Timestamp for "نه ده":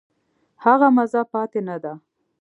1.67-1.93